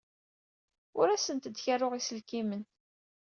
Ur 0.99 1.07
asent-d-kettreɣ 1.09 1.91
iselkimen. 1.95 2.63